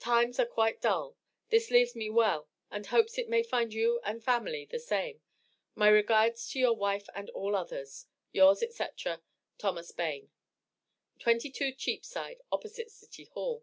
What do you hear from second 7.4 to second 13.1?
others. Yours, &c., THOMAS BAYNE, 22 Cheapside, opposite